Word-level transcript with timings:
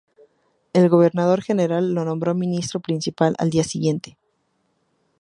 El 0.73 0.89
Gobernador 0.89 1.43
General 1.43 1.93
lo 1.93 2.03
nombró 2.03 2.33
Ministro 2.33 2.79
Principal 2.79 3.35
al 3.37 3.51
día 3.51 3.63
siguiente. 3.63 4.17